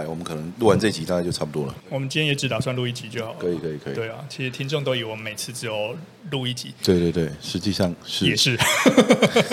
[0.00, 1.74] 来，我们可能录完这集大概就差不多了。
[1.88, 3.38] 我们今天也只打算录一集就好了。
[3.38, 3.94] 可以可以可以。
[3.94, 5.96] 对啊，其实听众都以为我们每次只有
[6.30, 6.72] 录一集。
[6.82, 8.58] 对对对，实际上是也是。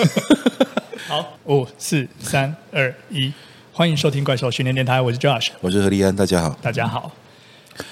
[1.06, 3.32] 好，五四三二一，
[3.72, 7.12] 欢迎收听怪兽训练电台，我是 Josh，我是何立安，大家好，大家好。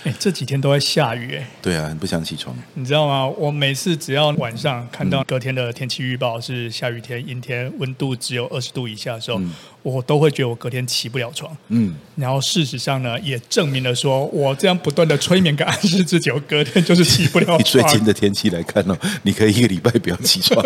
[0.05, 1.49] 哎，这几天都在下雨哎。
[1.63, 2.57] 对啊，很不想起床。
[2.75, 3.27] 你知道吗？
[3.27, 11.57] 我每次只要晚上看到隔天的天气预报是下雨天、阴天，温度只有二十度以下的时候，嗯、我都会觉得我隔天起不了床。
[11.69, 11.95] 嗯。
[12.15, 17.61] 然后事实上呢，也证明了说我这样不断的催眠跟暗示自己，我隔天就是起不了 床。
[17.61, 20.65] 以最近的天气来看哦，你可以一个礼拜不要起床。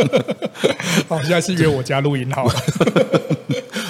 [1.08, 2.54] 好，现在是约我家录音好了。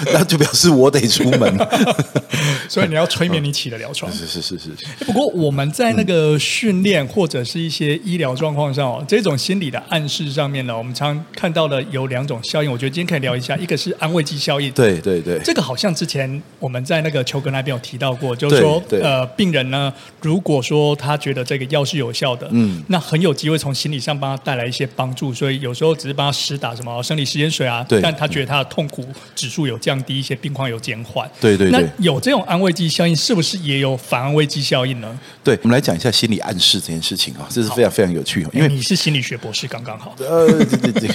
[0.13, 1.67] 那就表示我得出门，
[2.67, 4.11] 所以你要催眠你起得了床。
[4.13, 5.05] 是是是是是。
[5.05, 12.71] 不过我们在那个训练或者是一些医疗状况上哦，这种心理的暗示上面呢，我们常看到的有两种效应。
[12.71, 14.71] 我觉得今天可以聊一下，一个是安慰剂效应。
[14.71, 15.39] 对对对。
[15.43, 25.33] 这个好像之前我们在那个邱哥那边有提到过，就是说呃，病人呢，如果说他觉得这个药是有效的，嗯，那很有机会从心理上帮他带来一些帮助。
[25.33, 31.29] 所以有时候只是帮他施打什么生理食盐水啊，但他觉得他的痛苦指数有降低一些，病况有减缓。
[31.39, 31.81] 对对对。
[31.81, 35.17] 那有这种安慰剂效应，是不是也有反安慰剂效应呢？
[35.43, 40.15] 对，我们来讲一下心理暗示这件事情啊，这是非常非常有趣，因为你是心理学博士，刚刚好。
[40.19, 41.09] 呃，对对对。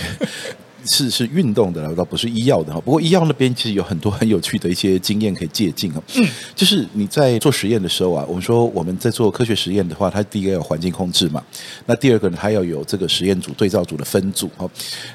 [0.87, 2.81] 是是运动的，倒不是医药的哈。
[2.81, 6.03] 不过医药那边其实有很多很有趣的一些经验可以借鉴哈。
[6.15, 11.43] 嗯，就是你在做实验的时候啊，我们说我们在做科学实验的话，它第一个要有环境控制嘛。
[11.87, 14.69] 那第二个呢，它要有这个实验组、对照组的分组哈。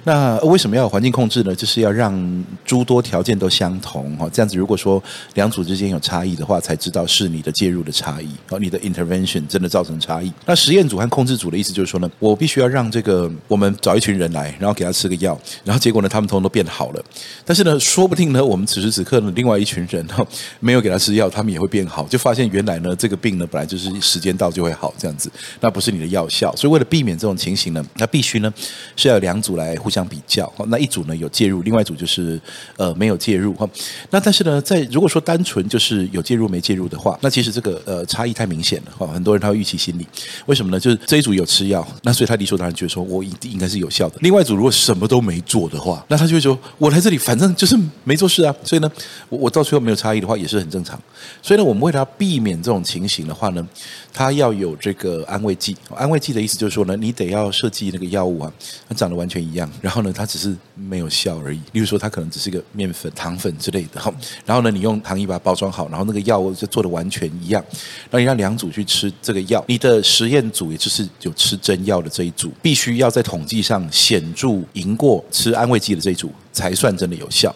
[0.04, 1.56] 那为什么要有环境控制呢？
[1.56, 4.30] 就是要让诸多条件都相同哈。
[4.32, 5.02] 这样子，如果说
[5.36, 10.32] 两组之间有差异的话，才知道是你的介入的差异，哦，你的 intervention 真的造成差异。
[10.46, 15.40] 那实验组和控制组的意思就是说呢，我必须要让这个我们找一群人来，然后给他吃个药。
[15.64, 17.04] 然后结果呢，他们通通都变好了。
[17.46, 20.26] 但是呢，说不定呢，我们此时此刻呢，另外一群人哈，
[20.60, 22.06] 没有给他吃药，他们也会变好。
[22.08, 26.56] 就发现原来呢，这个病呢，本来就是时间到就会好这样子，那不是你的药效。
[26.56, 28.54] 所以为了避免这种情形呢，那必须呢
[28.96, 30.52] 是要两组来互相比较。
[30.68, 32.40] 那一组呢有介入，另外一组就是
[32.78, 33.68] 呃没有介入哈。
[34.10, 39.08] 那但是呢，在如果说单纯就是有介入没介入的话，那其实这个呃差异太明显了哈。
[39.08, 40.08] 很多人他会预期心理，
[40.46, 40.80] 为什么呢？
[40.80, 44.18] 就是这一组有吃药，那所以他理所当然觉得说我一定应该是有效的。
[44.22, 48.90] 另外一组如果什么都没做的话，那他就会说：“我来这里，反正就是没做事啊。”所以呢，
[49.28, 50.98] 我我到最后没有差异的话，也是很正常。
[51.42, 53.68] 所以呢，我们为了避免这种情形的话呢，
[54.14, 55.76] 他要有这个安慰剂。
[55.94, 58.54] 安慰剂的意思就是说呢，你得要设计那个药物啊，
[58.88, 61.60] 它长得完全一样，然后呢，它只是没有效而已。
[61.74, 64.14] 例如说，它可能只是一个面粉、糖粉之类的哈。
[64.46, 67.62] 然后呢，你用糖衣把它包装好，然后那个药物就做的完全一样。
[68.10, 77.56] 然后你让两组去吃这个药，你的实验组也就是有吃真药的这一组，必须要在统计上显著赢过吃安慰剂的这一组才算真的有效。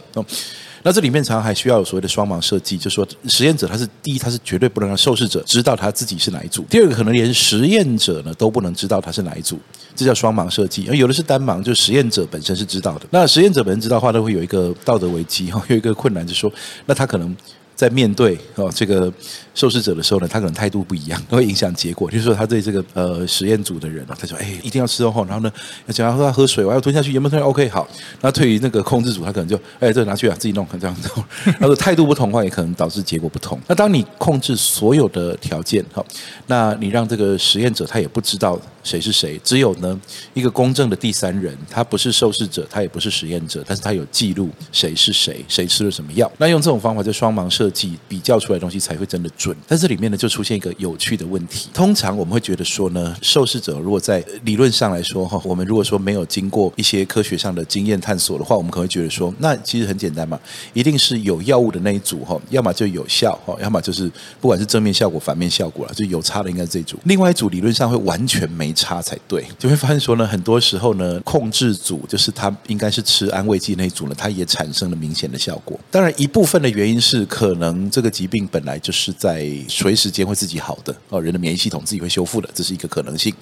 [0.81, 9.59] 那这里面常常还需要有所谓的双盲设计，就是说实验者他是第一，他是绝对不能让受试者知道他自己是哪一组；第二个，可能连实验者呢都不能知道他是哪一组，
[9.95, 10.85] 这叫双盲设计。
[10.87, 13.07] 而有的是单盲，就实验者本身是知道的。
[13.09, 16.53] 那实验者本身知道的话，都会有一个道德危机哈，有一个困难，就是说，
[16.85, 17.35] 那他可能。
[17.75, 19.11] 在面对哦这个
[19.53, 22.09] 受试者的时候呢，他可能态度不一样，都 会影响结果。
[22.09, 25.51] 就是说，他对这个呃实验组的人啊，他说：“哎，一定要吃哦。”然后呢，
[25.85, 27.87] 要讲他说他喝水，我要吞下去，有没有吞？OK，好。
[28.21, 31.09] 那对于那个控制组，他可能就哎，这拿去啊，自己弄，这样子。
[31.59, 33.59] 然后态度不同的话，也可能导致结果不同。
[33.67, 36.05] 那当你控制所有的条件，好，
[36.47, 39.99] 那你让这个实验者他也不知道谁是谁，只有呢
[40.33, 46.31] 一个公正的第三人，他不是受试者，他也不是实验者，但是他有记录谁是谁，谁吃了什么药。
[46.37, 47.65] 那用这种方法就双盲设。
[47.75, 51.67] 计比较出来东西才会真的准，但这里面呢就出现一个有趣的问题。
[51.73, 60.39] 通常我们会觉得说呢，受试者如果在理论上来说哈，我们如果说没有经过一些科学上的经验探索的话，我们可能会觉得说，那其实很简单嘛，
[60.73, 64.09] 一定是有药物的那一组哈，要么就有效哈，要么就是
[64.39, 66.97] 不管是正面效果、反面效果了，就有差的应该是这一组。
[67.03, 75.79] 另外一组理论上会完全没差才对，就会发现说呢，很多时候呢，控制组就是他应该是吃安慰剂那一组呢，它也产生了明显的效果。
[75.89, 77.25] 当然一部分的原因是。
[77.27, 83.33] 可能这个疾病本来就是在随时间会自己好的哦，人的免疫系统自己会修复的，这是一个可能性。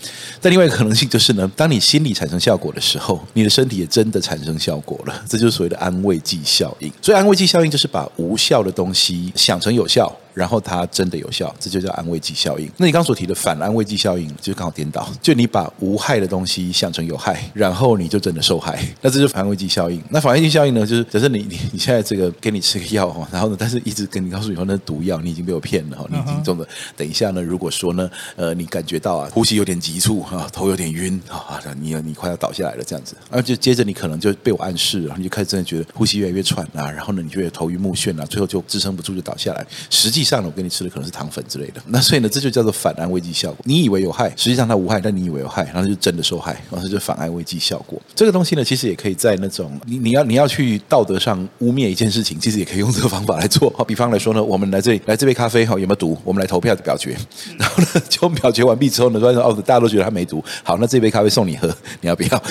[0.41, 6.91] 但另外一个可能性就是呢，当你心理产生效果的时候，你的身体也真的产生效果了，这就是所谓的安慰剂效应。
[7.01, 10.11] 所以安慰剂效应就是把无效的东西想成有效。
[10.33, 12.69] 然后它真的有效，这就叫安慰剂效应。
[12.77, 18.83] 那你刚刚所提的反安慰剂效应，就刚好颠倒，就你把无害的东西想成有害，然后你就真的受害。
[19.01, 20.01] 那这就是反安慰剂效应。
[20.09, 26.67] 那反安慰剂效应呢，就是假设你你 你现在这个给你吃个药哈，然后呢，但是一直跟你告诉你说那是毒药，你已经被我骗了哈，你已经中了。
[26.97, 39.65] 等一下呢，如果说呢，呃，你感觉到啊，呼吸有点急促啊，头有点晕啊，你你快要倒下来了这样子，而且接着你可能就被我暗示，然后你就开始真的觉得呼吸越来越喘啊，然后呢，你就会头晕目眩啊，最后就支撑不住就倒下来。
[39.89, 41.81] 实际际上呢，我给你吃的可能是糖粉之类的。
[41.87, 43.57] 那所以呢，这就叫做反安慰剂效果。
[43.65, 48.01] 你以为有害，实际上它无害，但你以为有害，然后就真的受害，然后就反安慰剂效果。
[48.15, 53.69] 这个东西呢，其实也可以在那种你你要你要去道德上污蔑一件事情，其实也可以用这个方法来做。
[53.77, 56.17] 好， 比方来说呢，我们来这里来这杯咖啡哈有没有毒？
[56.23, 57.17] 我们来投票表决。
[57.57, 60.43] 然后呢，就表决完毕之后呢，说哦，大家都觉得它没毒。
[60.63, 61.67] 好，那这杯咖啡送你喝，
[62.01, 62.29] 你要不要？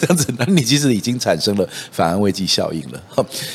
[0.00, 3.02] 这样子，那你其实已经产生了反安慰剂效应了。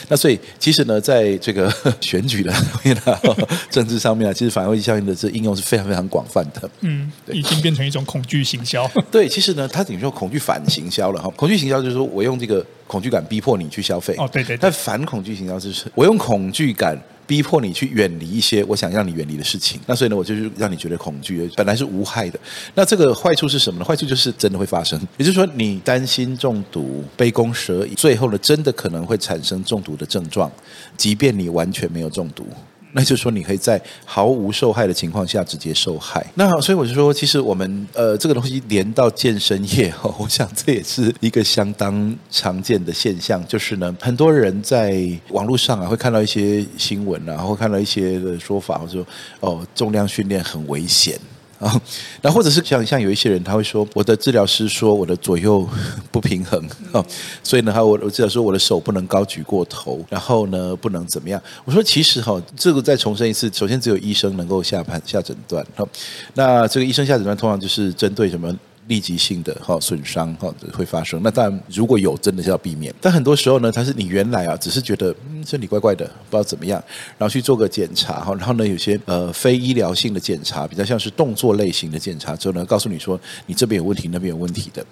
[0.08, 3.18] 那所以其实呢，在这个选举的面呢，
[3.70, 6.70] 政治上面啊，其实反安慰剂效应的这应用是非常非常广泛的。
[6.82, 8.90] 嗯，已经变成一种恐惧行销。
[9.12, 11.30] 对，其实呢，它等于说恐惧反行销了哈。
[11.36, 14.16] 恐惧行销就是说我用这个恐惧感逼迫你去消费。
[14.18, 14.58] 哦，对对，对。
[14.58, 17.00] 但反恐惧行销就是我用恐惧感。
[17.26, 22.38] 逼迫你去远离一些我想让你远离的事情，那所以呢，我就是让你觉得恐惧，本来是无害的。
[22.76, 23.86] 那这个坏处是什么呢？
[23.86, 30.52] 坏处就是真的会发生，也就是说，你担心中毒，杯弓蛇影，最后呢，真的可能会产生中毒的症状，
[30.98, 32.46] 即便你完全没有中毒。
[32.94, 36.26] 那就是说，你可以在毫无受害的情况下直接受害。
[36.36, 43.44] 那所以我就说，其实我们呃这个东西连到健身业哈， 我想这也是一个相当常见的现象。
[43.48, 49.08] 就是呢，很多人在网络上啊会看到一些新闻啊，会看到一些的说法，或者说
[49.40, 51.20] 哦重量训练很危险。
[51.64, 51.82] 啊，
[52.22, 55.68] 那或者是像像有一些人，他会说，我的治疗师说我的左右
[56.12, 56.62] 不平衡
[56.92, 57.04] 啊，
[57.42, 61.42] 所以呢，他我我治疗说我的手不能高举过头，然后呢，不能怎么样。
[61.64, 65.66] 我说其实哈，这个再重申一次，首先只有医生能够下判下诊断。
[65.78, 65.88] 哦，
[66.34, 68.54] 那这个医生下诊断通常就是针对什么？
[68.88, 76.84] 立即性的哈损伤哈会发生，那当然如果有真的是要避免，但很多时候呢，它是你原来啊只是觉得嗯身体怪怪的，不知道怎么样，
[77.18, 84.86] 然后去做个检查哈，然后呢有些呃非医疗性的检查，比较像是动作类型的检查之后呢，告诉你说你这边有问题，那边有问题的，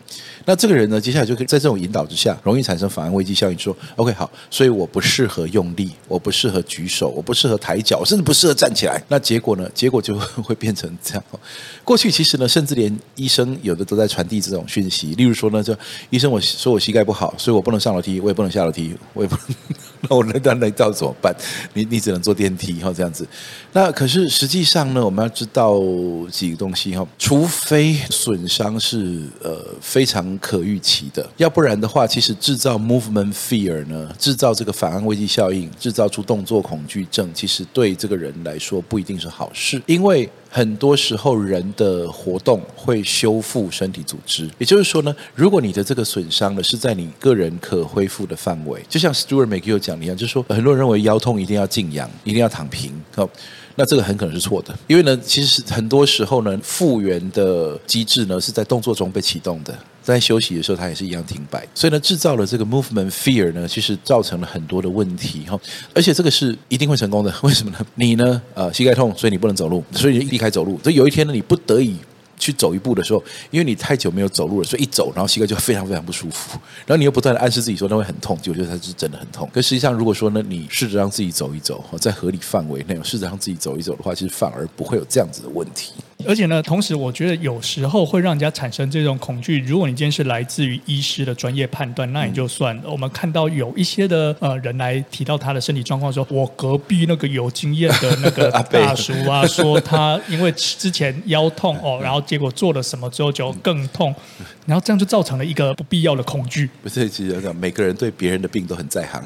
[0.46, 11.24] 那这个人呢接下来就可以在这种引导之下，容易产生反安慰剂效应，说 OK 好，所以我不适合用力，我不适合举手，我不适合抬脚，甚至不适合站起来，那结果呢，结果就会变成这样。
[11.84, 15.78] 过去其实呢，甚至连医生有都在传递这种讯息，例如说呢，这
[16.10, 19.56] 医生我说我膝盖不好，所以我不能上楼梯，我也不能下楼梯，我也不能，
[20.10, 21.36] 那我那那那到怎么办？
[21.74, 23.28] 你你只能坐电梯哈，这样子。
[23.74, 25.80] 那可是实际上呢，我们要知道
[26.32, 40.30] 几个东西哈，除非损伤是呃非常可预期的，要不然的话，其实制造 movement fear 呢，制造这个反安慰剂效应，制造出动作恐惧症，其实对这个人来说不一定是好事，因为。
[40.54, 53.30] 很多时候，人的活动会修复身体组织，也就是说呢，如果你的这个损伤呢是在你个人可恢复的范围，就像 Stuart McGill 讲的一样，就是说很多人认为腰痛一定要静养，一定要躺平，好，
[53.76, 59.74] 那这个很可能是错的，因为呢，其实很多时候呢，复原的机制呢是在动作中被启动的。
[60.02, 65.60] 在休息的时候，它也是一样停摆，所以呢，制造了这个 movement fear 呢，其实造成了很多的问题哈，
[65.94, 67.86] 而且这个是一定会成功的，为什么呢？
[67.96, 71.96] 你呢，呃，膝盖痛，所以你不能走路，所以你避开走路，所以有一天呢，你不得已。
[72.42, 76.58] 去走一步的时候，因为你太久没有走路了，所以一走，然后膝盖就非常非常不舒服。
[76.88, 79.48] 然后你又不断的暗示自己说那会很痛，就觉得它是真的很痛。
[79.54, 85.94] 可实际上，如果说呢，你试着让自己走一走，在合理范围内，试着让自己走一走的话，其实反而不会有这样子的问题。
[86.28, 89.60] 而且呢，同时我觉得有时候会让人家产生这种恐惧。
[89.62, 92.82] 如果你今天是来自于医师的专业判断，那也就算了。
[92.86, 103.12] 嗯、我们看到有一些的呃人来提到他的身体状况，说我隔壁那个有经验的那个 大叔啊，说他因为之前腰痛哦，然后结果做了什么。
[103.12, 104.16] 之后就更痛，
[104.66, 106.70] 然后这样就造成了一个不必要的恐惧。
[106.82, 109.22] 不是，其实每个人对别人的病都很在行。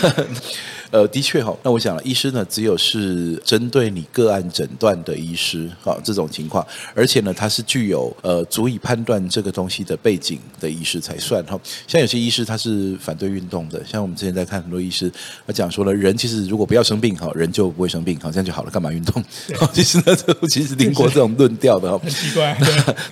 [0.90, 11.58] 呃，的确哈，那我想了，医师呢，只有是针对你个案诊断的医师，哈，这种情况，而且呢，他是具有呃足以判断这个东西的背景的医师才算哈。
[11.86, 15.10] 像有些医师他是反对运动的，像我们之前在看很多医师，
[15.46, 19.24] 他讲说了，人其实如果不要生病哈，人就不会生病，好，这样就好了，干嘛运动？
[19.72, 20.16] 其实呢，
[20.48, 22.56] 其实听过这种论调的哈，很奇怪。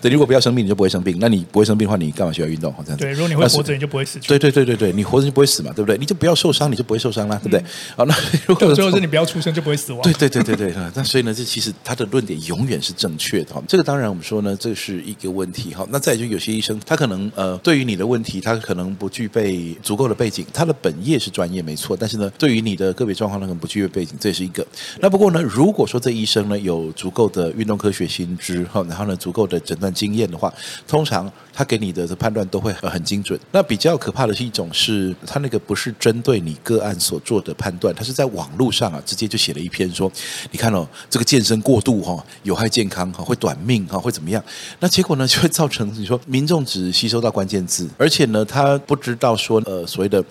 [0.01, 2.73] 对， 如果不要生病，你就不会生病，那你不会生病的话，你干嘛需要运动？
[2.73, 3.05] 好，这样子。
[3.05, 4.19] 对，如果你会活着，你就不会死。
[4.27, 5.97] 对对对对对，你活着就不会死嘛，对不对？
[5.99, 7.63] 你就不要受伤，你就不会受伤啦，对不对？
[7.97, 8.15] 好，那
[8.47, 10.03] 如果最后是你不要出生就不会死亡。
[10.03, 13.63] 对对对对对，那所以呢，这其实他的论点永远是正确的哈。
[13.69, 15.87] 这个当然我们说呢，这是一个问题哈。
[15.91, 20.45] 那再就有些医生，他可能呃，对于你的问题，他可能不具备足够的背景。
[20.53, 24.67] 他的本业是专业没错，但是呢，对于你的个别状况，他可能不具备背景，这也是一个。
[25.01, 30.53] 那不过呢，如果说这医生呢有足够的运动科学心知哈，然后呢足够的诊断经验的话，
[30.87, 31.33] 通常。
[31.59, 33.41] 他给你的判断都会很精准。
[33.51, 40.13] 那比较可怕的是一种是，他那个不是针对你个案所做的判断，他是在网络上啊，直接就写了一篇说，
[40.51, 44.43] 你看哦，这个健身过度哈，有害健康哈，会短命哈，会怎么样？
[44.81, 50.25] 那结果呢， 就会造成你说民众只吸收到关键字，而且呢，他不知道说呃所谓的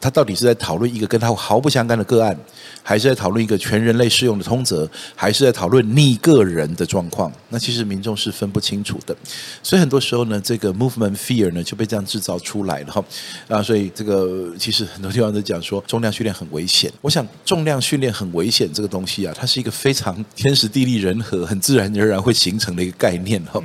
[0.00, 2.36] 他到底是在讨论一个跟他毫不相干的个案，
[2.82, 7.30] 还是在讨论一个全人类适用的通则，还是在讨论你个人的状况？
[7.50, 9.14] 那其实民众是分不清楚的。
[9.62, 13.04] 所以很多时候呢，这个 movement fear 呢就被这样制造出来了哈。
[13.48, 16.90] 啊，所以这个其实很多地方都讲说重量训练很危险。
[17.02, 23.60] 我想重量训练很危险这个东西啊，它是一个非常天时地利人和、很自然而然会形成的一个概念哈。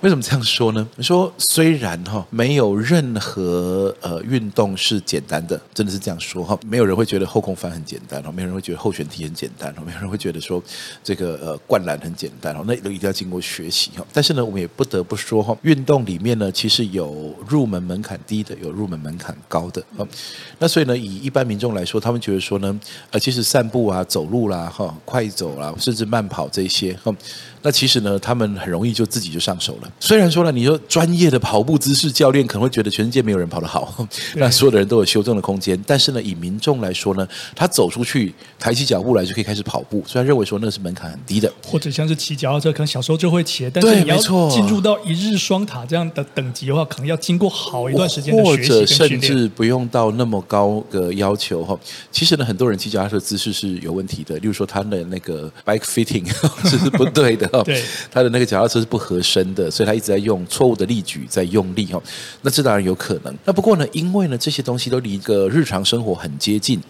[0.00, 0.88] 为什么这样说呢？
[0.96, 10.62] 你说虽然哈没有任何呃运动是简单的，真的是这样说哈，没有人会觉得后空翻很简单哈，没有人会觉得后旋踢很简单哈，没有人会觉得说
[11.04, 14.04] 这个呃灌篮很简单哈，那都一定要经过学习哈。
[14.12, 20.06] 但是呢，我们也不得不说哈，运动里面呢其实有入门门槛低的，有入门门槛高的哈。
[20.58, 27.14] 那所以呢，以一般民众来说，他们觉得说呢，呃，其实散步啊、走路啦、哈、快走啦，甚至慢跑这些哈。
[27.62, 29.92] 那其实呢，他们很容易就自己就上手了。
[30.00, 35.78] 虽然说呢，你说专业的跑步姿势教练可能会觉得全世界没有人跑得好，那所有的人都有修正的空间。
[35.86, 41.52] 但是呢，以民众来说呢，他走出去抬起脚步来就可以开始跑步，虽然认为说那是门槛很低的。
[41.66, 44.16] 或者像是骑脚踏车，可能小时候就会骑，但是你要
[44.48, 48.72] 进入到一日双塔这样的等级的话，可能要经过好一段时间的学习。
[48.72, 51.78] 或者甚至不用到那么高的要求哈。
[52.10, 56.26] 其实呢，很多人骑脚踏车姿势是有问题的，例如说他的那个 bike fitting
[56.64, 57.49] 这是不对的。
[57.64, 62.02] 对，他的那个脚踏车是不合身的，所以他一直在用错误的力矩在用力哈。
[62.42, 63.34] 那这当然有可能。
[63.44, 66.80] 那不过呢，因为呢这些东西都离一个日常生活很接近，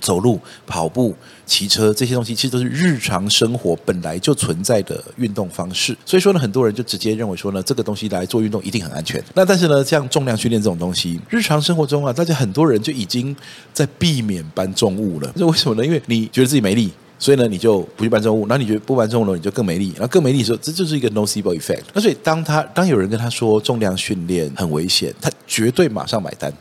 [0.00, 1.14] 走路、跑步、
[1.46, 5.96] 骑车这些东西其实都是日常生活本来就存在的运动方式。
[6.04, 9.22] 所以说呢，很多人就直接认为说呢，这个东西来做运动一定很安全。
[9.34, 13.34] 那但是呢，像重量训练这种东西，日常生活中啊，大家很多人就已经
[13.72, 15.32] 在避免搬重物了。
[15.36, 15.86] 那为什么呢？
[15.86, 16.90] 因为你觉得自己没力。
[17.22, 21.82] 所以呢，你就不去搬重物，那你觉得不搬重物了，你就更没力，然后更没力的时候，这就是一个 nocebo effect。
[21.94, 26.52] 那所以当他当有人跟他说重量训练很危险，他绝对马上买单。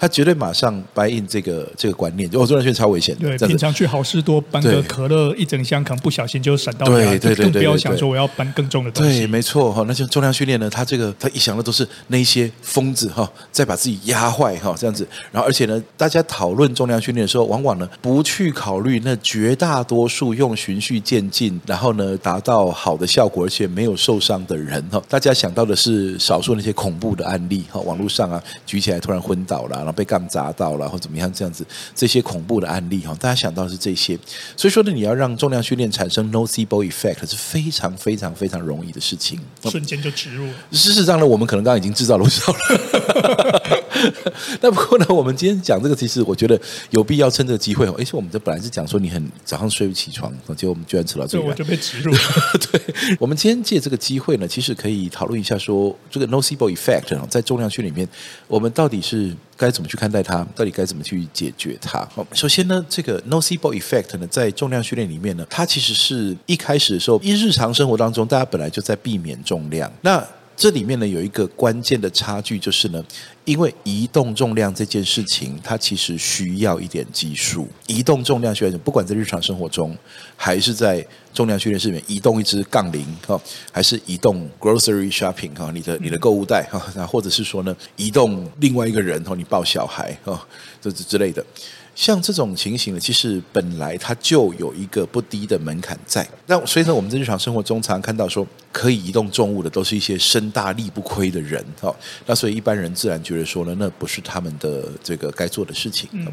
[0.00, 3.14] 他绝对马上 buy in 这个这个观念，就我重量训练超危险。
[3.16, 6.86] 对，平常去好事多搬个可乐一整箱，可能不小心就闪到。
[6.86, 9.18] 对对对，更不要想说我要搬更重的东西。
[9.18, 9.84] 对，没错哈。
[9.86, 15.06] 那就重量训练呢，他这个他一想的都是那些疯子哈，在把自己压坏哈，这样子。
[15.30, 25.02] 然后而且呢，大家讨论重量训练的时候，往往呢不去考虑那绝大多数用循序渐进，然后呢达到好的效果，而且没有受伤的人哈。
[25.10, 29.89] 大家想到的是少数那些恐怖的案例哈，网络上啊举起来突然昏倒了。
[29.92, 34.18] 被杠砸到了，或怎么样这样子，这些恐怖的案例哈，大家想到的是这些，
[34.56, 40.46] 所以说呢，你要让重量训练产生 nocebo effect 是非常非常非常容易的事情，瞬间就植入。
[40.72, 42.58] 事实上呢，我们可能刚刚已经制造了不少了。
[44.60, 47.94] 那不过呢，我们今天讲这个，其实我觉得有必要趁这个机会哦。
[47.98, 52.18] 而且我们这本来是讲说你很早上睡不起床，结果我们居然扯到这个，我就被植入了。
[52.72, 52.80] 对，
[53.18, 58.08] 我们今天借这个机会呢，其实可以讨论一下说，这个 nocebo effect 在重量训里面，
[58.48, 59.34] 我们到底是。
[59.60, 60.42] 该怎么去看待它？
[60.56, 61.98] 到底该怎么去解决它？
[62.14, 69.92] 好，首先呢，这个 nocebo effect 呢，在重量训练里面呢，它其实是一开始的时候，一日常生活当中，大家本来就在避免重量。
[70.00, 70.26] 那
[70.56, 73.04] 这里面呢，有一个关键的差距，就是呢，
[73.50, 77.66] 因为移动重量这件事情，它其实需要一点技术。
[77.88, 79.96] 移动重量训练，不管在日常生活中，
[80.36, 81.04] 还是在
[81.34, 83.40] 重量训练室里面，移动一支杠铃哈，
[83.72, 90.46] 还是移动 grocery shopping 哈，你的你的购物袋哈，那或者是说呢，移动另外一个人哈，你抱小孩哈，
[90.80, 91.44] 这之之类的。
[92.00, 96.26] 像这种情形呢，其实本来它就有一个不低的门槛在。
[96.46, 101.62] 那所以呢，我们在日常生活中常常看到说可以移动重物的，都是一些身大力不亏的人。
[101.78, 106.08] 哈，那所以一般人自然觉得说呢，那不是他们的这个该做的事情。
[106.12, 106.26] 嗯。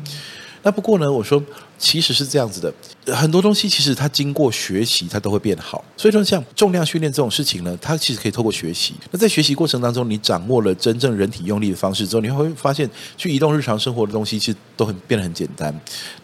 [0.63, 1.43] 那不过呢，我说。
[1.77, 5.84] 其实是这样子的，很多东西其实它经过学习，它都会变好。
[5.96, 8.96] 所以说，像重量训练这种事情呢，它其实可以透过学习。
[9.12, 15.74] 那在学习过程当中，你掌握了真正人体用力的方式之后，你会发现去移动日常生活的东西，其实都很变得很简单。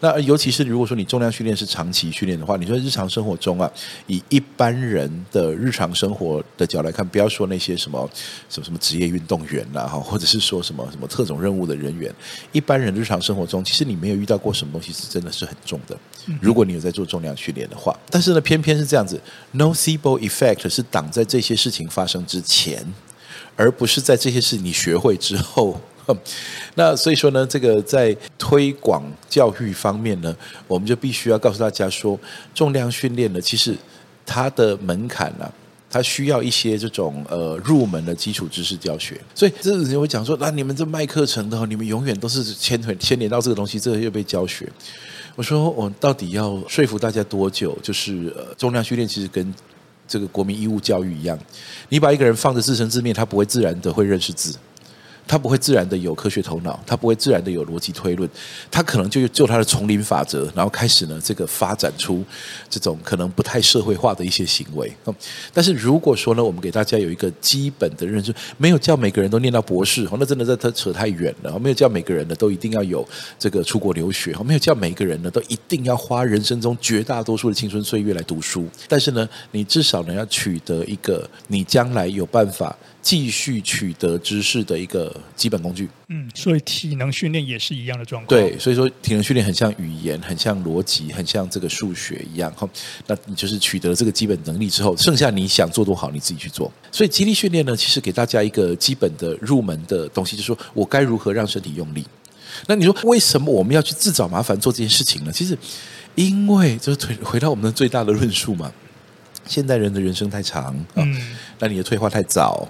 [0.00, 3.70] 那尤其是如果说你重量训练是长期训练的话，你说日常生活中啊，
[4.08, 8.10] 以一般人的日常生活的角来看，不要说那些什么
[8.50, 12.12] 什么什么职业运动员啦，哈，或者是说什么什么特种任务的人员，
[12.50, 15.43] 一般人日常生活中，其实你没有遇到过什么东西是真的是。
[15.46, 15.96] 很重的，
[16.40, 19.20] 如果你有在做重量训练的话，但是呢，偏偏是这样子
[19.54, 22.84] ，nocebo effect 是挡在这些事情发生之前，
[23.56, 25.80] 而不是在这些事你学会之后。
[26.74, 30.36] 那所以说呢，这个在推广教育方面呢，
[30.66, 32.18] 我们就必须要告诉大家说，
[32.54, 33.74] 重量训练呢，其实
[34.26, 35.52] 它的门槛呢、啊。
[35.90, 44.68] 它需要一些这种呃入门的基础知识教学，所以这个人会讲说，那、你们这卖课程的，你们永远都是牵连牵连到这个东西，这个又被教学。
[45.36, 47.76] 我说我到底要说服大家多久？
[47.82, 49.52] 就是呃重量训练其实跟
[50.06, 51.38] 这个国民义务教育一样，
[51.88, 54.54] 你把一个人放着自生自灭，他不会自然的会认识字。
[55.26, 58.28] 他不会自然的有科学头脑，他不会自然的有逻辑推论，
[58.70, 62.22] 他可能就就他的丛林法则，然后开始呢这个发展出
[62.68, 64.92] 这种可能不太社会化的一些行为。
[65.52, 71.58] 但是如果说呢，我们给大家有一个基本的认知，没有叫每个人都念到博士，那真的在他扯太远了。
[71.58, 73.06] 没有叫每个人呢都一定要有
[73.38, 78.68] 这个出国留学，没有叫每个人呢都一定要花人生中绝大多数的青春岁月来读书。
[78.88, 82.76] 但是呢，你至少呢要取得一个你将来有办法。
[83.04, 85.88] 继续取得知识的一个基本工具。
[86.08, 88.28] 嗯，所以体能训练也是一样的状况。
[88.28, 92.52] 对，所以说体能训练很像语言，很像逻辑，很像这个数学一样。
[92.52, 92.68] 哈，
[93.06, 96.72] 那你就是取得了这个基本能力之后，剩下你想做多好，你自己去做。
[96.92, 102.04] 所以肌力训练呢，其实给大家一个基本的入门的东西，就是说我该如何让身体用力。
[102.66, 105.32] 那你说为什么我们要去自找麻烦做这件事情呢？
[105.32, 105.58] 其实，
[106.14, 108.72] 因为就是回回到我们的最大的论述嘛。
[109.46, 111.06] 现代人的人生太长，啊，
[111.58, 112.66] 那你的退化太早。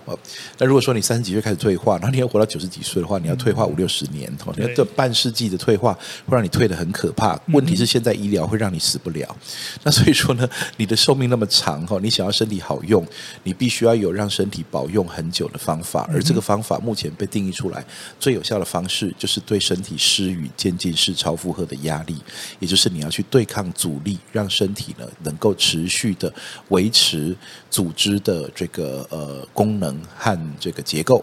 [0.58, 5.92] 那如果说你三十几岁开始退化，然后你要活到九十几岁的话，你要退化五六十年，你要这半世纪的退化
[6.26, 7.38] 会让你退得很可怕。
[7.48, 9.36] 问题是现在医疗会让你死不了。
[9.82, 13.06] 那所以说呢， 你的寿命那么长哈，你想要身体好用，
[13.42, 16.08] 你必须要有让身体保用很久的方法。
[16.12, 17.84] 而这个方法目前被定义出来
[18.18, 22.16] 最有效的方式，就是对身体施予渐进式超负荷的压力，
[22.58, 26.32] 也就是你要去对抗阻力，让身体呢能够持续的。
[26.68, 27.36] 维持
[27.70, 31.22] 组织的这个呃功能和这个结构，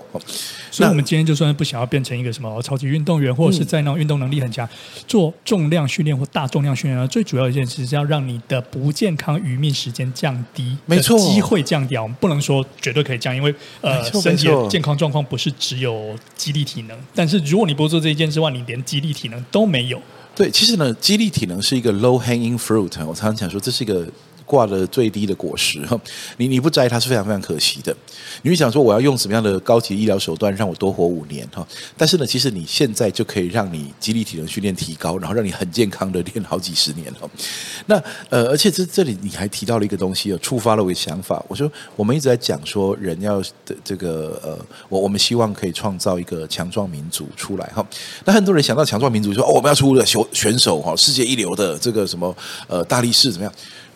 [0.69, 4.67] 所以我们今天就算不想要变成一个什么超级运动员，或者是在那种运动能力很强，
[5.07, 19.99] 做重量训练或大重量训练呢，最主要一件事是要让你的不健康余命时间降低，没错，机会降低，我们不能说绝对可以降，因为呃身体的健康状况不是只有肌力体能，但是如果你不做这一件之外，你连肌力体能都没有。
[20.35, 24.07] 对，其实呢，肌力体能是一个 low hanging fruit，我常常讲说这是一个。
[24.51, 25.97] 挂的最低的果实哈，
[26.35, 27.95] 你你不摘它是非常非常可惜的。
[28.41, 31.65] 你会想说我要用什么样的高级医疗手段让我多活五年哈？
[31.95, 37.29] 但是呢，其实你现在就可以让你肌力体能训练提高，然后让你很健康的练好几十年哈。
[37.87, 37.95] 那
[38.29, 41.41] 呃，而且这这里你还提到了一个东西，触发了我的想法。
[41.47, 47.85] 我说我们一直在讲说人要的这个呃，我我们希望可以创造一个强壮民族出来哈。
[48.25, 52.35] 那很多人想到强壮民族说哦，我们要出的选选手哈，世界一流的这个什么
[52.67, 53.53] 呃大力士怎么样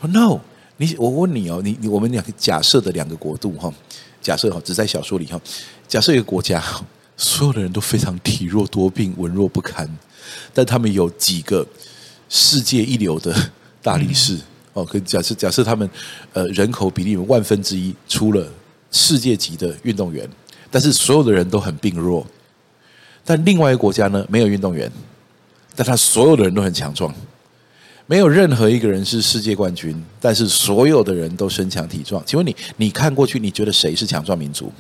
[0.08, 0.40] ？No，
[0.78, 3.74] 你我问你哦，你你我们两个假设的两个国度哈，
[4.22, 5.40] 假设哈只在小说里哈，
[5.88, 6.64] 假设一个国家，
[7.16, 9.90] 所有的人都非常体弱多病、文弱不堪，
[10.54, 11.66] 但他们有几个
[12.28, 13.34] 世界一流的
[13.82, 14.38] 大力士
[14.74, 15.90] 哦，可以假设假设他们
[16.34, 18.46] 呃人口比例万分之一出了
[18.92, 20.30] 世界级的运动员，
[20.70, 22.26] 但是所有的人都很病弱，
[23.24, 24.92] 但另外一个国家呢没有运动员，
[25.76, 27.14] 但他所有的人都很强壮。
[28.08, 32.22] 没有任何一个人是世界冠军，但是所有的人都身强体壮。
[32.26, 34.72] 请问你，你看过去，你觉得谁是强壮民族？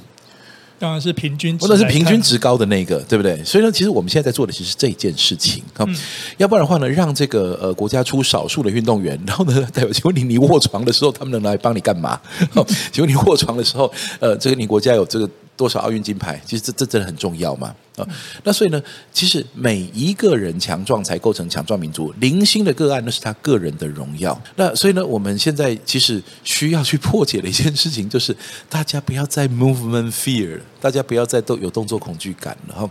[0.77, 3.41] 当然是平均值，或者是平均值高的那个，对不对？
[3.43, 5.63] 所以呢，其实我们现在在做的其实是这件事情。
[5.79, 5.95] 嗯，
[6.37, 12.19] 要不然的话呢，让这个呃国家出少数的运动员，然后呢，代表请问你，你卧床的时候，他们能来帮你干嘛？
[12.91, 15.27] 请问你卧床的时候，呃，这个你国家有这个。
[15.57, 16.41] 多少奥运金牌？
[16.45, 18.07] 其实这这真的很重要嘛啊！
[18.43, 18.81] 那所以呢，
[19.13, 22.13] 其实每一个人强壮才构成强壮民族。
[22.19, 24.39] 零星的个案那是他个人的荣耀。
[24.55, 28.35] 那所以呢，我们现在其实需要去破解的一件事情，就是
[28.69, 32.89] 大家不要再 movement fear，大家不要再都有动作恐惧感了哈。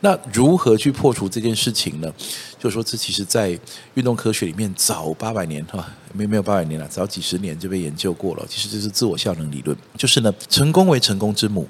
[0.00, 2.12] 那如何去破除这件事情呢？
[2.58, 3.58] 就是说，这其实在
[3.94, 8.46] 运动科学里面早八百年哈，没没有八百年了，早几十年就被研究过了。
[8.48, 11.66] 其实这是自我效能理论，就是呢，成功为成功之母。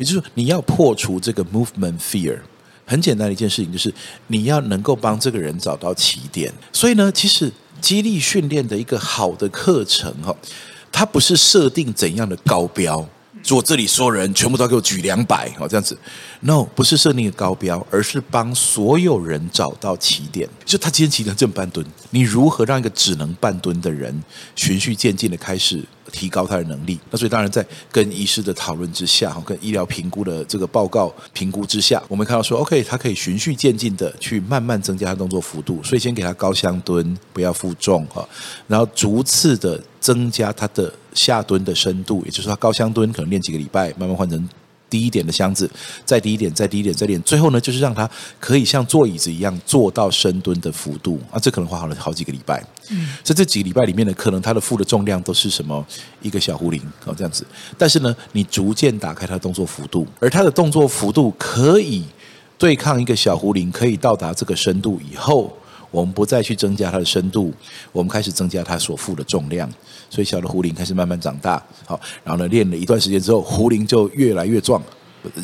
[0.00, 2.38] 也就是说，你要破除这个 movement fear，
[2.86, 3.92] 很简单的一件事情，就是
[4.28, 6.50] 你要能够帮这个人找到起点。
[6.72, 10.34] 所以呢，其实肌力训练的一个好的课程哈，
[10.90, 13.06] 它不是设定怎样的高标，
[13.42, 15.94] 说这里所有人全部都要给我举两百哦这样子。
[16.40, 20.48] No，不是设定一个高标，而是帮所有人找到起点。
[20.64, 24.22] 就他今天起的正半蹲，你如何让一个只能半蹲的人
[24.56, 25.84] 循序渐进的开始？
[26.10, 38.26] 提高他的能力，那所以当然在跟医师的讨论之下，跟医疗评估的这个报告评估之下，我们看到说，OK，他可以循序渐进的去慢慢增加他动作幅度，所以先给他高箱蹲，不要负重哈，
[38.66, 44.48] 然后逐次的增加他的下蹲的深度，也就是说他高箱蹲可能练几个礼拜，慢慢换成。
[44.90, 45.70] 低一点的箱子，
[46.04, 52.62] 再低一点，再低一点，再点，最后呢，就是让他可以像坐椅子一样做到深蹲的幅度啊，这可能花好了好几个礼拜。
[52.90, 55.86] 嗯，在这几个礼拜里面呢，可能他的负的重量都是什么
[56.20, 57.46] 一个小壶铃哦这样子，
[57.78, 62.04] 但是呢，你逐渐打开它的动作幅度，而它的动作幅度可以
[62.58, 65.56] 对抗一个小壶铃，可以到达这个深度以后。
[65.90, 67.52] 我们不再去增加它的深度，
[67.92, 69.68] 我们开始增加它所负的重量，
[70.08, 71.62] 所以小的壶铃开始慢慢长大。
[71.84, 74.82] 好，然后呢，练了一段时间之后，壶铃就越来越壮。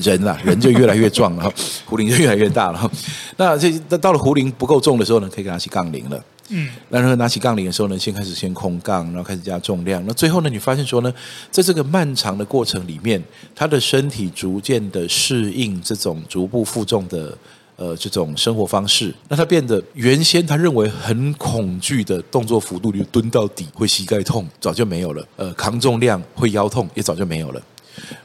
[0.00, 1.52] 人啊，人就越来越壮了，
[1.84, 2.90] 壶铃就越来越大了。
[3.36, 6.24] 那这到了壶铃不够重的时候呢，可以拿起杠铃了。
[6.48, 10.02] 嗯，然后拿起杠铃的时候呢，先开始先空杠，然后开始加重量。
[10.06, 11.12] 那最后呢，你发现说呢，
[11.50, 13.22] 在这个漫长的过程里面，
[13.54, 17.36] 他的身体逐渐的适应这种逐步负重的
[17.76, 19.14] 呃这种生活方式。
[19.28, 25.26] 那他变得原先他认为很恐惧的动作幅度，就蹲到底会膝盖痛，早就没有了。
[25.36, 27.62] 呃，扛重量会腰痛，也早就没有了。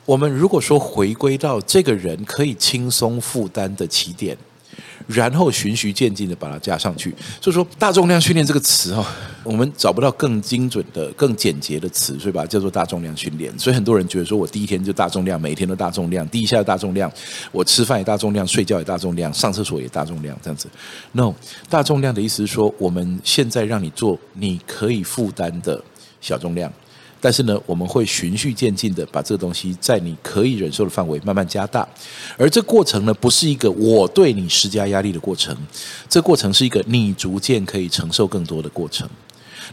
[0.06, 4.38] 我们如果说回归到这个人可以轻松负担的起点。
[5.14, 9.06] 然后循序渐进的把它加上去，所以说大重量训练这个词哈，
[9.44, 13.52] 我们找不到更精准的、更简洁的词，所以把它叫做大重量训练。
[13.60, 17.12] 所以很多人觉得说我第一天就大重量，每天都大重量，第一下大重量，
[17.52, 20.68] 我吃饭也大重量，睡觉也大重量，上厕所也大重量，这样子。
[21.12, 21.34] No，
[21.70, 25.84] 大重量的意思是说，我们现在让你做你可以负担的
[26.20, 26.72] 小重量。
[27.22, 31.88] 但是呢，我们会循序渐进的把这个东西在你可以忍受的范围慢慢加大，
[32.36, 35.56] 而这过程呢，不是一个我对你施加压力的过程，
[36.10, 39.08] 这过程是一个你逐渐可以承受更多的过程。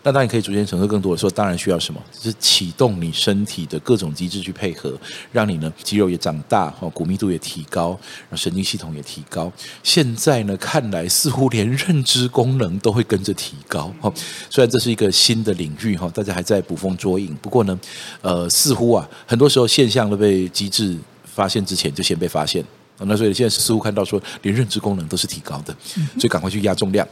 [0.09, 2.03] 那当你可以逐渐承受更多的时候，当然需要什么？
[2.18, 4.99] 就是启动你身体的各种机制去配合，
[5.31, 7.99] 让你呢肌肉也长大，哈，骨密度也提高，
[8.35, 9.53] 神经系统也提高。
[9.83, 14.11] 现在呢，看来似乎连认知功能都会跟着提高，哈。
[14.49, 17.37] 虽然这是一个新的领域，哈，大家还在捕风捉影。
[17.42, 17.79] 不过呢，
[18.23, 22.64] 呃，似乎啊，很多时候现象都被机制发现之前就先被发现。
[23.07, 27.07] 那所以现在似乎看到说，连认知功能都是提高的，所以赶快去压重量。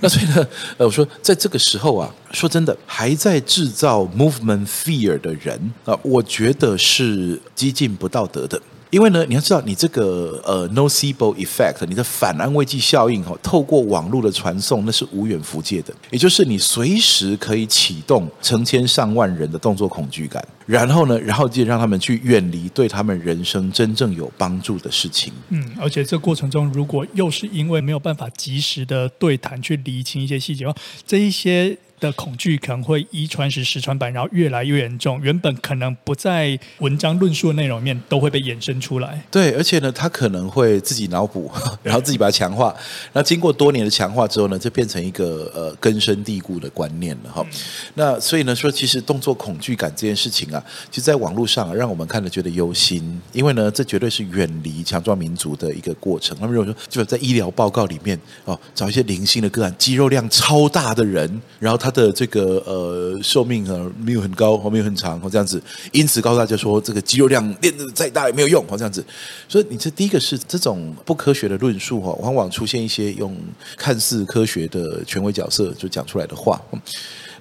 [0.00, 0.46] 那所以呢，
[0.78, 8.60] 呃，我说在这个时候啊，说真的，还在制造 movement fear 的人啊，我觉得是激进不道德的。
[8.90, 15.94] 因为呢，你要知道，你这个呃 nocebo effect，你的反安慰剂效应哈，透过网络的传送，那是无远弗届的。
[16.10, 25.32] 也就是你随时可以启动成千上万人的动作恐惧感，然后呢，然后就让他们去远离对他们人生真正有帮助的事情。
[25.50, 30.76] 嗯，而且这过程中，如果又是因为没有办法及时的对谈去厘清一些细节的话，
[31.06, 31.78] 这一些。
[32.00, 35.20] 的恐惧可能会一传十，十传百，然后越来越严重。
[35.22, 39.22] 原本可能不在文章论述的内容里面，都会被衍生出来。
[39.30, 41.50] 对，而且呢，他可能会 自己脑补，
[41.82, 42.74] 然后自己把它强化。
[43.12, 47.44] 那经过多年的强化之后呢，就变成一个呃根深蒂固的观念了哈。
[47.46, 47.58] 嗯、
[47.94, 56.34] 那所以呢，说其实动作恐惧感这件事情啊，其实在网络上、啊、让我们看了觉得忧心，因为呢，这绝对是远离强壮民族的一个过程。
[56.38, 61.89] 他们如果说就在医疗报告里面哦，找一些零星的个案，肌肉量超大的人，然后他。
[61.90, 69.04] 他的这个呃寿命啊没有很高，或没有很长，或这样子，因此告诉大家说，这个肌肉量练得再大也没有用，或这样子。
[69.48, 73.36] 所以你这第一个是这种不科学的论述哈，往往出现一些用
[73.76, 76.60] 看似科学的权威角色就讲出来的话。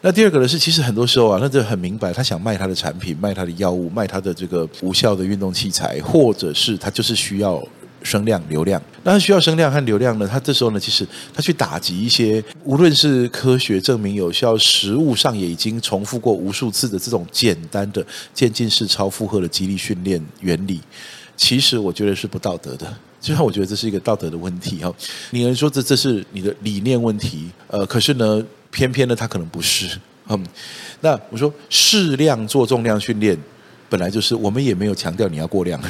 [0.01, 7.61] 那第二个呢是，其实很多时候啊，那就很明白，他想卖他的产品，卖他的药物，卖他的这个无效的运动器材，或者是他就是需要。
[8.03, 10.27] 声量、流量，那他需要声量和流量呢？
[10.27, 20.79] 他这时候呢，其实他去打击一些，无论是科学证明有效，实物上也已经重复过无数次的这种简单的渐进式超负荷的激励训练原理，
[21.35, 22.91] 其实我觉得是不道德的。
[23.21, 24.93] 就像我觉得这是一个道德的问题哈。
[25.31, 27.49] 你能说这这是你的理念问题？
[27.67, 29.99] 呃，可是呢，偏偏呢，他可能不是。
[30.29, 30.41] 嗯，
[31.01, 33.37] 那我说适量做重量训练，
[33.89, 35.81] 本来就是我们也没有强调你要过量。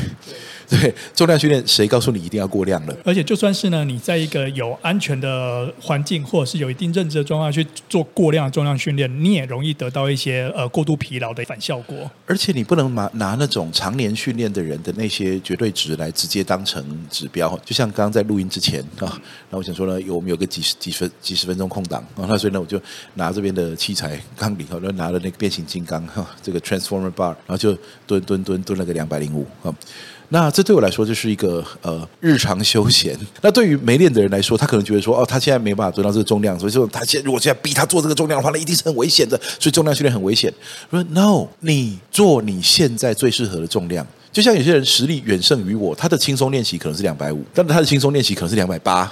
[0.69, 2.95] 对，重量训练谁告诉你一定要过量了？
[3.03, 12.09] 而且就算是呢，你在一个有安全的环境，或者是有一定认知的状况去做过量的重量训练，你也容易得到一些呃过度疲劳的反效果。
[12.27, 17.59] 而且你不能拿拿那种常年训练的人的那些绝对值来直接当成指标。
[17.65, 22.79] 就像刚刚在录音之前啊，那我想说呢，有我们有个几十几分几十分钟空档啊，那所以呢，我就
[23.15, 29.73] 拿这边的器材杠铃，然后拿了那个变形金刚哈，这个 Transformer Bar，然后就蹲蹲蹲蹲了个两百零五啊。
[30.31, 33.17] 那这对我来说就是一个呃日常休闲。
[33.41, 39.39] 那对于没练的人来说，他可能觉得说，哦，他现在没办法做到这个重量，所以说他现在如果现在逼他做这个重量的话，那一定是很危险的。
[39.59, 40.53] 所以重量训练很危险。
[40.91, 44.05] 说 No，你做你现在最适合的重量。
[44.31, 49.11] 就像有些人实力远胜于我，他的轻松练习可能是两百五，但是他的轻松练习可能是两百八，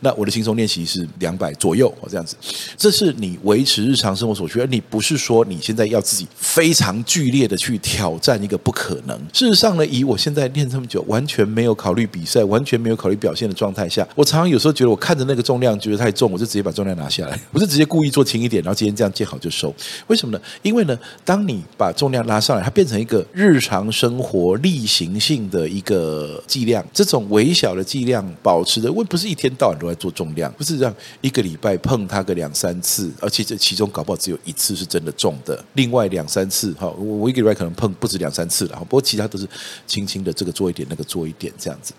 [0.00, 2.36] 那我的轻松练习是两百左右哦，这样子，
[2.76, 9.18] 这是你维持日常生活所需，而你不是说你现在要自己非常剧烈的去挑战一个不可能。
[9.32, 19.74] 事实上呢，以我现在练这么久，完全没有考虑比赛，完全没有考虑表现的状态下，我常常有时候觉得我看着那个重量觉得太重，我就直接把重量拿下来，我就直接故意做轻一点，然后今天这样见好就收。
[20.08, 20.44] 为什么呢？
[20.60, 24.49] 因为呢，当你把重量拉上来，它变成一个日常生活。
[24.50, 26.84] 做例行性的一个剂量。
[26.92, 39.46] 这种微小的剂量保持的，我不是一天到晚都在做重量，不是这样一个礼拜碰它个两三次，而且这其中搞不好只有一次是真的重的，另外两三次哈，我我一个礼拜可能碰不止两三次了，哈不过其他都是
[39.86, 41.94] 轻轻的这个做一点，那个做一点这样子。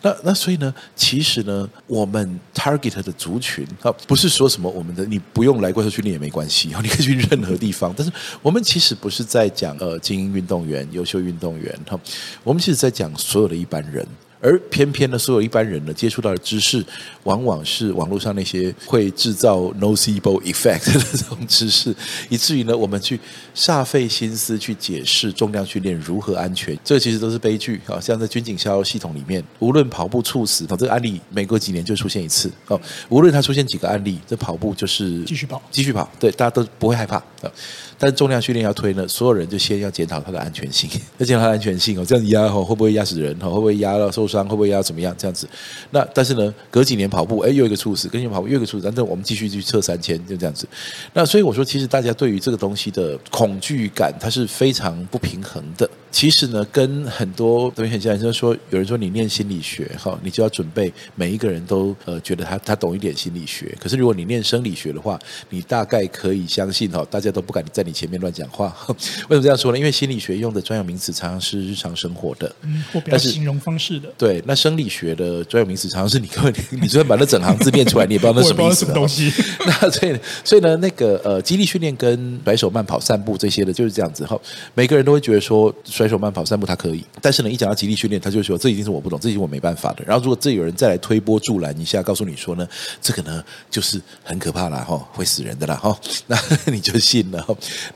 [0.00, 11.98] 那那所以呢，其实呢，我们 target 的族群啊，不是说什么我们的你不用来怪兽训练也没关系，你可以去任何地方，但是我们其实不是在讲呃精英运动员、优秀运动员哈，
[12.44, 14.06] 我们其实在讲所有的一般人。
[14.42, 16.84] 而偏偏呢，所有一般人呢接触到的知识，
[17.22, 21.94] 往往是网络上那些会制造 nocebo effect 的这种知识，
[22.28, 23.18] 以至于呢，我们去
[23.54, 28.00] 煞费心思去解释重量训练如何安全，这其实都是悲剧啊！
[28.00, 32.80] 像在军警消耗系统里面，无论跑步猝死，这个案例每隔几年就出现一次哦。
[33.08, 37.52] 无论它出现几个案例，这跑步就是继续跑，继续跑，对，大家都不会害怕啊。
[37.96, 43.48] 但是重量训练要推呢，所有人就先要检讨它的安全性，要检讨它的安全性哦，这样压哈会不会压死人哈？
[43.48, 44.48] 会不会压到受伤？
[44.48, 45.14] 会不会要怎么样？
[45.18, 45.48] 这样子，
[45.90, 50.66] 那但是呢，隔几年跑步，哎，又一个猝死，隔几年跑步又一个猝死，反正我们继续去测三千，就这样子。
[51.12, 55.88] 那所以我说，其实大家对于这个东西的恐惧感，它是非常不平衡的。
[56.10, 63.74] 其实呢，跟很多同学讲，就是说，有人说你念心理学哈，你就要准备每一个人都呃觉得他他懂一点心理学。
[63.80, 65.18] 可是如果你念生理学的话，
[65.48, 68.76] 你大概可以相信哈，大家都不敢在你前面乱讲话。
[68.88, 68.96] 为
[69.30, 69.78] 什么这样说呢？
[69.78, 74.12] 因为心理学用的专有名词常常是日常生活的，嗯，或比较形容方式的。
[74.22, 78.84] 对，那生理学的专有名词常常是你根本你就算把那整行字念出来，你也不知道那什么意思。
[78.84, 79.32] 什么东西？
[79.66, 84.38] 那所以所以呢，那个呃，肌力训练跟甩手慢跑、散步这些的，就是这样子哈。
[84.74, 85.74] 每个人都会觉得说。
[85.84, 90.04] 甩手慢跑散步他可以，但是呢，一讲到肌力训练，他就说这一定是我不懂，这一定我没办法的。
[90.06, 92.68] 然后如果这有人再来推波助澜一下，告诉你说呢，
[93.00, 96.38] 这个呢就是很可怕了哈，会死人的啦哈，那
[96.72, 97.44] 你就信了。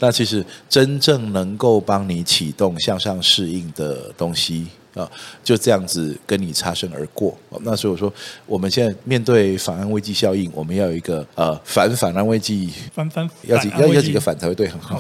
[0.01, 4.67] 那其实真正能够帮你启动向上适应的东西。
[4.97, 5.09] 啊，
[5.45, 7.37] 就这样子跟你擦身而过。
[7.61, 8.13] 那所以我说，
[8.47, 14.99] 我们现在面对反安危机效应，我们要有一个呃反反安危机，反反要几要要几个反才会对很好。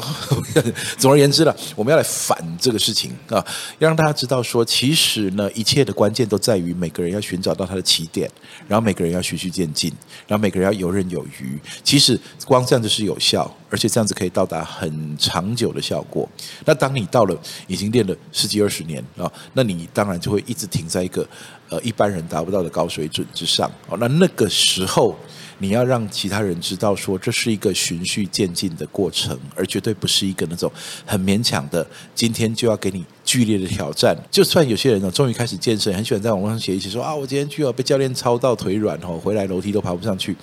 [0.99, 3.45] 总而言之了，我们要来反这个事情啊，
[3.79, 8.31] 要让大家知道说，其实呢，一切的关键都在于每个人要寻找到他的起点，
[8.69, 9.91] 然后每个人要循序渐进，
[10.27, 11.59] 然后每个人要游刃有余。
[11.83, 13.51] 其实光这样子是有效。
[13.69, 16.27] 而且这样子可以到达很长久的效果。
[16.65, 21.27] 那当你到了已经练了十几二十年啊，那你当然就会一直停在一个
[21.69, 23.71] 呃一般人达不到的高水准之上。
[23.89, 25.17] 哦，那那个时候
[25.59, 30.71] 你要让其他人知道说，这是一个循序渐进的过程，而绝对不是一个那种
[31.05, 34.17] 很勉强的，今天就要给你剧烈的挑战。
[34.31, 40.35] 就算有些人呢，终于开始健身，很喜欢在网络上写一些说啊，我今天去哦被教练操到腿软哦，回来楼梯都爬不上去。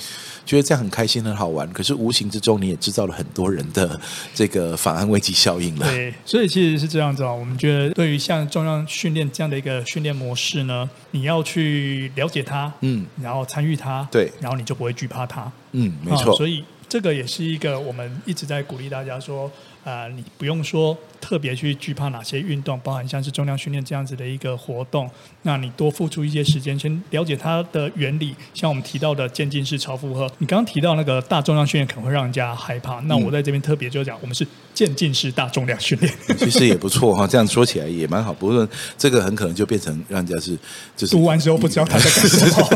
[0.46, 3.98] 觉得这样很开心很好玩，可是无形之中你也制造了很多人的
[4.36, 5.89] 这个反安慰剂效应了。
[5.89, 7.32] 对，所以其实是这样子啊。
[7.32, 15.50] 我们觉得对于像重量训练这样的一个训练模式呢，你要去了解它，嗯，然后参与它，对，然后你就不会惧怕它。
[15.72, 16.36] 嗯，没错。
[16.36, 19.50] 所以这个也是一个我们一直在鼓励大家说。
[19.84, 25.10] 啊、呃，你不用说特别去惧怕哪些运动，包含像是重量训练这样子的一个活动，
[25.43, 28.36] 那你多付出一些时间，先了解它的原理。
[28.54, 37.28] 像我们提到的渐进式超负荷，你刚刚提到那个大重量训练可能会让人家害怕，那我在这边特别就讲，我们是渐进式大重量训练，其实也不错哈。
[37.28, 38.67] 这样说起来也蛮好，不过
[38.98, 40.58] 这个很可能就变成让人家是
[40.96, 42.69] 就是读完之后不知道他在干什么。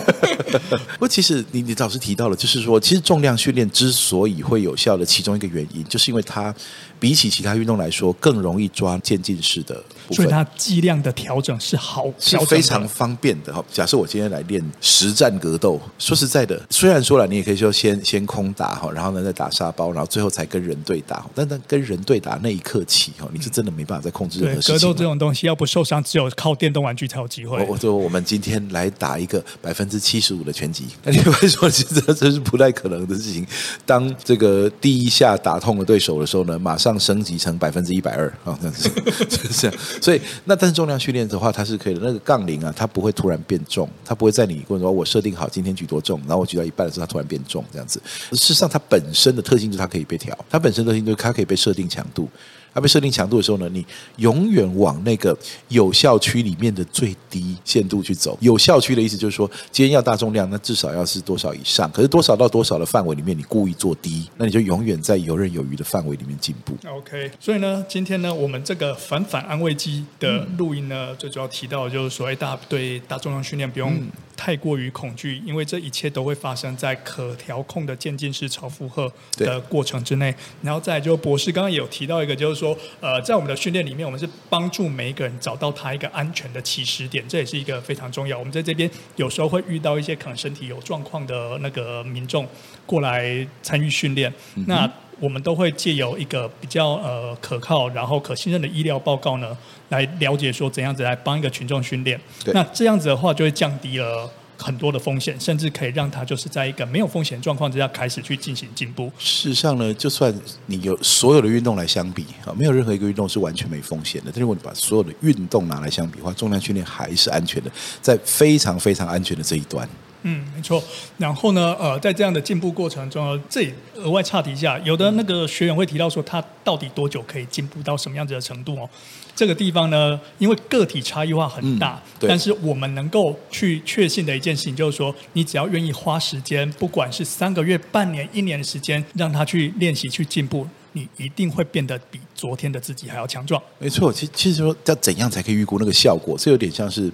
[0.94, 6.54] 不过其实你你老师提到了，就是说其实重量训练之所以会有效的其中一个原因，就是因为它。
[7.00, 13.64] 比起其他运动来说，更容易抓渐进式的部分，所以它剂量的调整是好，是非常方便的哈。
[13.72, 21.26] 假设我今天来练实战格斗，说实在的，虽然说了，你也可以说先先空打哈，然后呢再打沙包，然后最后才跟人对打。
[21.36, 24.76] 但但跟人对打那一刻起哈，你是真的没办法再控制任何事情。
[24.76, 27.66] 格斗这种东西，要不受伤，只有靠电动玩具才有机会。
[27.68, 33.46] 我说我们今天来打一个百分之七十五的拳击，那你会说，其实这是不太可能的事情。
[33.86, 36.98] 当这个第一下打痛了对手的时候呢，马上。
[36.98, 38.90] 升级成百分之一百二啊，这样子，
[39.54, 39.78] 这样。
[40.02, 42.00] 所以那但是重量训练的话，它是可以的。
[42.04, 48.02] 那个杠铃啊，它不会突然变重，它不会在你过程中我设定好今天举多重，然后我举到一半的时候，它突然变重这样子。
[48.32, 52.30] 事实上，它本身的特性就是它可以被调，它本身的特性就是它可以被设定强度。
[52.78, 53.84] 它被设定强度的时候呢，你
[54.18, 55.36] 永远往那个
[55.70, 58.38] 有效区里面的最低限度去走。
[58.40, 61.92] 有效区的意思就是说，今天要大重量，那至少要是多少以上。
[61.92, 66.78] 可是多少到多少的范围里面，你故意做低，那你就永远在游刃有余的范围里面进步。
[66.88, 74.00] OK，所以呢，今天呢，我们这个反反安慰剂的录音呢，最主要提到的就是说，哎，大家对大重量训练不用
[74.38, 80.34] 太过于恐惧，因为这一切都会发生在可调控的渐进式超负荷的过程之内。
[80.62, 88.38] 然后再就博士刚刚也有提到一个，就是说，呃，在我们的训练里面，我们是帮助每一个人找到他一个安全的起始点，这也是一个非常重要。
[88.38, 92.48] 我们在这边有时候会遇到一些可能身体有状况的那个民众
[92.86, 94.90] 过来参与训练，嗯、那
[95.20, 99.58] 我们都会借由一个比较呃可靠然后可信任的医疗报告呢，
[99.90, 102.20] 来了解说怎样子来帮一个群众训练。
[102.48, 104.30] 那这样子的话，就会降低了。
[104.60, 109.06] 很多的风险，甚至可以让他就是在一个没有风险状况之下开始去进行进步。
[109.20, 110.34] 事实上呢，就算
[110.66, 114.32] 你有所有的运动来相比啊，没有任何一个运动是完全没风险的。
[114.32, 117.70] 但是如果你把所有的运动拿来相比的话，重量训练还是安全的，
[118.02, 119.88] 在非常非常安全的这一端。
[120.30, 120.84] 嗯，没错。
[121.18, 128.90] 然后呢，呃，在这样的进步过程中，这里额外岔题一下，有的那个学员会提到说，他到底多久可以进步到什么样子的程度哦？
[129.34, 143.62] 这个地方呢，因为个体差异化很大，嗯、但是我们能够去确信的一件事情就是说，你只要愿意花时间，不管是三个月、半年、一年的时间，让他去练习、去进步，你一定会变得比昨天的自己还要强壮。
[143.80, 147.10] 没错，其其实说要怎样才可以预估那个效果，这有点像是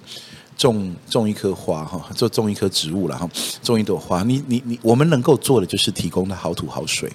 [0.56, 3.28] 种种一棵花哈，就种一棵植物了哈，
[3.62, 4.22] 种一朵花。
[4.22, 7.12] 你你你，我们能够做的就是提供它好土好水。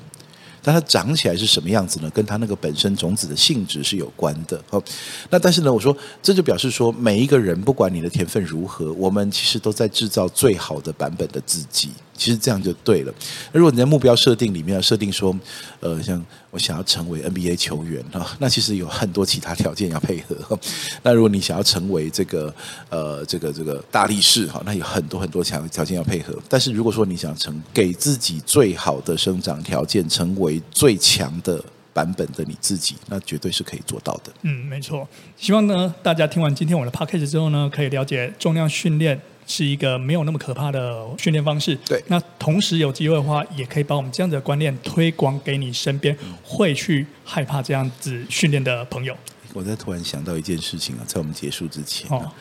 [0.62, 2.10] 但它长起来是什么样子呢？
[2.10, 4.62] 跟它那个本身种子的性质是有关的。
[4.70, 4.84] 好，
[5.30, 11.92] 那但是呢，我说这就表示说，每一个人不管你的天分如何，我们其实都在制造最好的版本的自己。
[12.20, 13.14] 其实这样就对了。
[13.54, 15.34] 如果你在目标设定里面要设定说，
[15.80, 20.60] 呃，像我想要成为 NBA 球员哈，那其实有很多其他条件要配合。
[21.02, 22.54] 那如果你想要成为这个
[22.90, 26.38] 呃这个这个大力士哈，那有很多很多强条件要配合。
[26.50, 34.32] 但是如果说你想成给自己最好的生长条件，成为最强的版本的你自己，那绝对是可以做到的。
[34.42, 35.08] 嗯，没错。
[35.38, 39.20] 希望呢，大家听完今天我的 podcast 之后呢，可以了解重量训练。
[39.50, 41.76] 是一个没有那么可怕的训练方式。
[41.86, 49.14] 对，那同时有机会的话，也可以把我们这样子的观念推广给你身边会去害怕这样子训练的朋友。
[49.54, 52.18] 我在突然想到一件事情啊，在我们结束之前啊。
[52.24, 52.32] 哦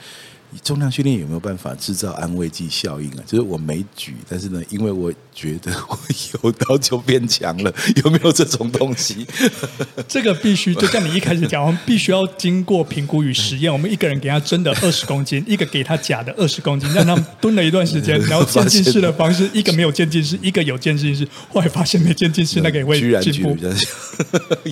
[0.62, 3.22] 重量训练有没有办法制造安慰剂效应啊？
[3.26, 5.98] 就是我没举，但是呢，因为我觉得我
[6.42, 9.26] 有刀就变强了， 有没有这种东西？
[10.08, 13.70] 这个必须就像你一开始讲，我们必须要经过评估与实验。
[13.70, 23.54] 我们一个人给他真的二十公斤，一个给他假的二十公斤，让他们蹲了一段时间， 然后渐进式的方式，一个没有渐进式，一个有渐进式，后来发现没渐进式那个也会进步。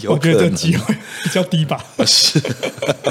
[0.09, 1.85] 我觉得这机会比较低吧？
[2.07, 2.41] 是，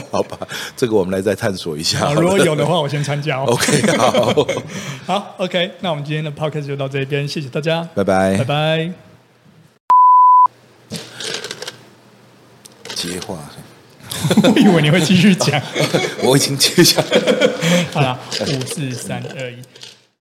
[0.10, 0.36] 好吧，
[0.76, 2.12] 这个我们来再探索一下。
[2.14, 2.55] 如果有。
[2.56, 3.44] 的话，我先参加。
[3.44, 4.46] OK，好，
[5.06, 8.92] 好，OK，那我们今天的 Podcast 就到这边，谢谢大家，拜拜，拜拜。
[12.96, 13.38] 接话，
[14.44, 15.62] 我以为你会继续讲，
[16.24, 17.22] 我已经接下来。
[17.92, 19.60] 好了，五四三二一。